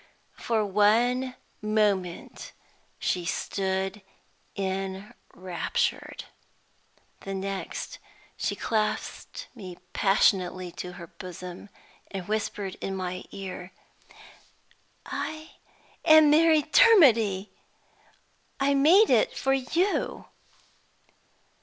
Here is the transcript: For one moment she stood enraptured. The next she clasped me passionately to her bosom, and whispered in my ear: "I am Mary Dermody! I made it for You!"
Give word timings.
For 0.39 0.65
one 0.65 1.35
moment 1.61 2.53
she 2.97 3.23
stood 3.23 4.01
enraptured. 4.55 6.23
The 7.19 7.35
next 7.35 7.99
she 8.35 8.55
clasped 8.55 9.45
me 9.53 9.77
passionately 9.93 10.71
to 10.71 10.93
her 10.93 11.05
bosom, 11.05 11.69
and 12.09 12.27
whispered 12.27 12.77
in 12.81 12.95
my 12.95 13.25
ear: 13.29 13.73
"I 15.05 15.57
am 16.03 16.31
Mary 16.31 16.63
Dermody! 16.63 17.51
I 18.59 18.73
made 18.73 19.11
it 19.11 19.37
for 19.37 19.53
You!" 19.53 20.25